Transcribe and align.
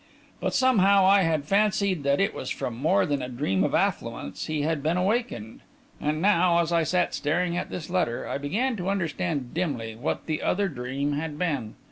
But, 0.39 0.55
somehow, 0.55 1.05
I 1.05 1.21
had 1.21 1.43
fancied 1.45 2.01
that 2.01 2.19
it 2.19 2.33
was 2.33 2.49
from 2.49 2.75
more 2.75 3.05
than 3.05 3.21
a 3.21 3.29
dream 3.29 3.63
of 3.63 3.75
affluence 3.75 4.47
he 4.47 4.63
had 4.63 4.81
been 4.81 4.97
awakened; 4.97 5.59
and 6.01 6.19
now, 6.19 6.57
as 6.57 6.71
I 6.71 6.81
sat 6.81 7.13
staring 7.13 7.55
at 7.55 7.69
this 7.69 7.87
letter, 7.87 8.27
I 8.27 8.39
began 8.39 8.75
to 8.77 8.89
understand 8.89 9.53
dimly 9.53 9.95
what 9.95 10.25
the 10.25 10.41
other 10.41 10.69
dream 10.69 11.11
had 11.13 11.37
been. 11.37 11.75